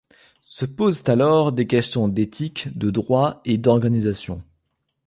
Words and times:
Se 0.41 0.65
posent 0.65 1.03
alors 1.09 1.51
des 1.51 1.67
questions 1.67 2.07
d'éthique, 2.07 2.75
de 2.75 2.89
droit, 2.89 3.39
et 3.45 3.59
d'organisation. 3.59 4.41